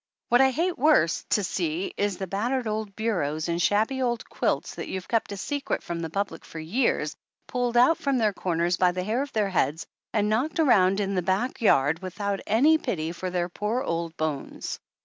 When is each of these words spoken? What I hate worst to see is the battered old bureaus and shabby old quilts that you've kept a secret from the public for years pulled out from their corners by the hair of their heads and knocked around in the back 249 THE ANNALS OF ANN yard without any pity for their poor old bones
What 0.29 0.41
I 0.41 0.49
hate 0.49 0.79
worst 0.79 1.29
to 1.29 1.43
see 1.43 1.93
is 1.95 2.17
the 2.17 2.25
battered 2.25 2.65
old 2.65 2.95
bureaus 2.95 3.47
and 3.47 3.61
shabby 3.61 4.01
old 4.01 4.27
quilts 4.27 4.73
that 4.73 4.87
you've 4.87 5.07
kept 5.07 5.31
a 5.31 5.37
secret 5.37 5.83
from 5.83 5.99
the 5.99 6.09
public 6.09 6.43
for 6.43 6.57
years 6.57 7.15
pulled 7.45 7.77
out 7.77 7.99
from 7.99 8.17
their 8.17 8.33
corners 8.33 8.77
by 8.77 8.93
the 8.93 9.03
hair 9.03 9.21
of 9.21 9.31
their 9.33 9.49
heads 9.51 9.85
and 10.11 10.27
knocked 10.27 10.59
around 10.59 10.99
in 10.99 11.13
the 11.13 11.21
back 11.21 11.59
249 11.59 11.61
THE 11.61 11.69
ANNALS 11.69 11.85
OF 11.85 11.85
ANN 11.85 11.85
yard 11.85 11.99
without 12.01 12.51
any 12.51 12.77
pity 12.95 13.11
for 13.11 13.29
their 13.29 13.47
poor 13.49 13.83
old 13.83 14.17
bones 14.17 14.79